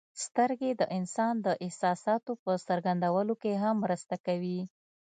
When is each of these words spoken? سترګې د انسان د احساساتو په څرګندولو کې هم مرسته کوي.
سترګې 0.25 0.71
د 0.75 0.81
انسان 0.97 1.33
د 1.45 1.47
احساساتو 1.65 2.31
په 2.43 2.51
څرګندولو 2.67 3.33
کې 3.41 3.53
هم 3.63 3.75
مرسته 3.85 4.15
کوي. 4.25 4.59